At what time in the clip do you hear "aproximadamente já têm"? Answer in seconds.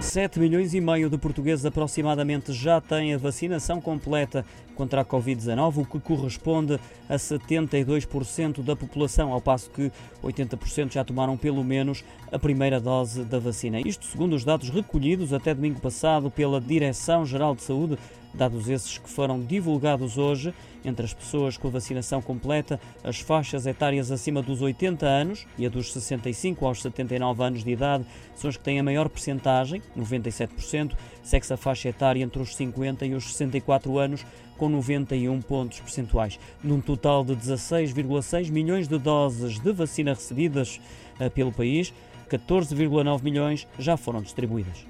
1.66-3.12